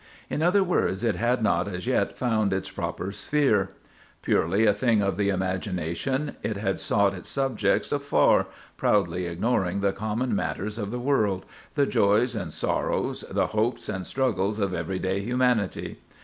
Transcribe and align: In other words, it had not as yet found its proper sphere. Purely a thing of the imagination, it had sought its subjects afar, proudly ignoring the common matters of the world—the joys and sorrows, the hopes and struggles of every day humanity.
In 0.31 0.41
other 0.41 0.63
words, 0.63 1.03
it 1.03 1.15
had 1.15 1.43
not 1.43 1.67
as 1.67 1.85
yet 1.85 2.17
found 2.17 2.53
its 2.53 2.71
proper 2.71 3.11
sphere. 3.11 3.69
Purely 4.23 4.65
a 4.65 4.73
thing 4.73 5.03
of 5.03 5.15
the 5.15 5.29
imagination, 5.29 6.35
it 6.41 6.57
had 6.57 6.79
sought 6.79 7.13
its 7.13 7.29
subjects 7.29 7.91
afar, 7.91 8.47
proudly 8.77 9.27
ignoring 9.27 9.79
the 9.81 9.93
common 9.93 10.35
matters 10.35 10.79
of 10.79 10.89
the 10.89 10.97
world—the 10.97 11.85
joys 11.85 12.35
and 12.35 12.51
sorrows, 12.51 13.23
the 13.29 13.45
hopes 13.53 13.87
and 13.89 14.07
struggles 14.07 14.57
of 14.57 14.73
every 14.73 14.97
day 14.97 15.19
humanity. 15.21 15.99